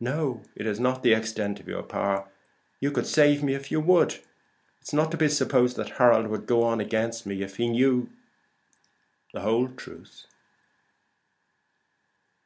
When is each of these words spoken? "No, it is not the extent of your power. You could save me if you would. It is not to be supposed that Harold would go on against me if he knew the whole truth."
"No, 0.00 0.40
it 0.56 0.64
is 0.64 0.80
not 0.80 1.02
the 1.02 1.12
extent 1.12 1.60
of 1.60 1.68
your 1.68 1.82
power. 1.82 2.26
You 2.80 2.90
could 2.90 3.06
save 3.06 3.42
me 3.42 3.52
if 3.54 3.70
you 3.70 3.78
would. 3.78 4.12
It 4.12 4.22
is 4.88 4.94
not 4.94 5.10
to 5.10 5.18
be 5.18 5.28
supposed 5.28 5.76
that 5.76 5.98
Harold 5.98 6.28
would 6.28 6.46
go 6.46 6.62
on 6.62 6.80
against 6.80 7.26
me 7.26 7.42
if 7.42 7.56
he 7.56 7.68
knew 7.68 8.08
the 9.34 9.42
whole 9.42 9.68
truth." 9.68 10.24